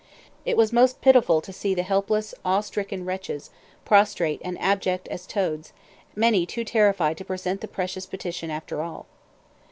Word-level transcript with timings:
It 0.45 0.57
was 0.57 0.73
most 0.73 0.99
pitiful 0.99 1.41
to 1.41 1.53
see 1.53 1.75
the 1.75 1.83
helpless, 1.83 2.33
awe 2.43 2.61
stricken 2.61 3.05
wretches, 3.05 3.51
prostrate 3.85 4.41
and 4.43 4.59
abject 4.59 5.07
as 5.09 5.27
toads, 5.27 5.73
many 6.15 6.47
too 6.47 6.63
terrified 6.63 7.17
to 7.17 7.25
present 7.25 7.61
the 7.61 7.67
precious 7.67 8.07
petition 8.07 8.49
after 8.49 8.81
all. 8.81 9.05